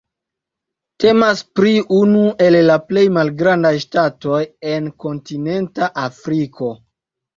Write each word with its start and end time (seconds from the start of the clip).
Temas 1.03 1.43
pri 1.59 1.73
unu 1.97 2.23
el 2.45 2.57
la 2.69 2.77
plej 2.87 3.03
malgrandaj 3.19 3.75
ŝtatoj 3.87 4.43
en 4.73 4.89
kontinenta 5.05 5.91
Afriko. 6.09 6.73